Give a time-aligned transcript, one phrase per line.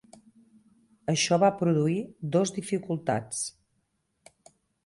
[1.13, 1.99] Això va produir
[2.37, 3.47] dos dificultats.